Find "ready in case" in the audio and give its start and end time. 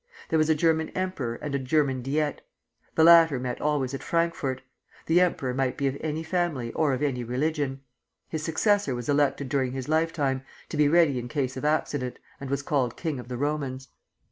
10.87-11.55